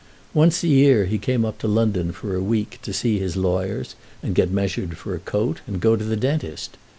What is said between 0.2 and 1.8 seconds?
Once a year he came up to